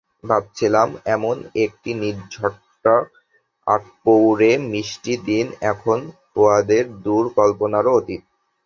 ভাবছিলাম, 0.23 0.87
এমন 1.15 1.35
একটা 1.63 1.91
নির্ঝঞ্ঝাট, 2.01 3.05
আটপৌরে 3.67 4.51
মিষ্টি 4.71 5.13
দিন 5.27 5.45
এখন 5.71 5.99
ফুয়াদের 6.29 6.85
দূর 7.05 7.23
কল্পনারও 7.37 7.91
অতীত। 7.99 8.23